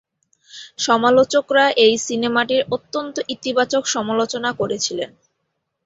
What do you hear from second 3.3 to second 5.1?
ইতিবাচক সমালোচনা করেছেন।